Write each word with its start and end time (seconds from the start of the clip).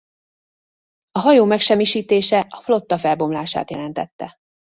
A 1.11 1.19
hajó 1.19 1.45
megsemmisítése 1.45 2.39
a 2.49 2.61
flotta 2.61 2.97
felbomlását 2.97 3.71
jelentette. 3.71 4.35